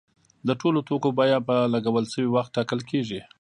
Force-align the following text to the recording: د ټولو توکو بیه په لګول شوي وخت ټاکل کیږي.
د 0.47 0.49
ټولو 0.61 0.79
توکو 0.87 1.09
بیه 1.17 1.39
په 1.47 1.55
لګول 1.73 2.05
شوي 2.13 2.29
وخت 2.31 2.51
ټاکل 2.57 2.79
کیږي. 2.89 3.19